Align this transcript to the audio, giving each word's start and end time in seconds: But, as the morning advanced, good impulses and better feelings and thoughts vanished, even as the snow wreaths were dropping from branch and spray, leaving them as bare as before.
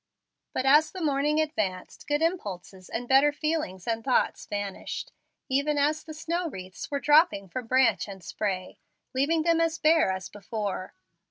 But, 0.51 0.65
as 0.65 0.89
the 0.89 1.03
morning 1.03 1.39
advanced, 1.39 2.07
good 2.07 2.23
impulses 2.23 2.89
and 2.89 3.07
better 3.07 3.31
feelings 3.31 3.85
and 3.85 4.03
thoughts 4.03 4.47
vanished, 4.47 5.11
even 5.47 5.77
as 5.77 6.03
the 6.03 6.15
snow 6.15 6.49
wreaths 6.49 6.89
were 6.89 6.99
dropping 6.99 7.49
from 7.49 7.67
branch 7.67 8.07
and 8.07 8.23
spray, 8.23 8.79
leaving 9.13 9.43
them 9.43 9.61
as 9.61 9.77
bare 9.77 10.09
as 10.11 10.27
before. 10.27 10.95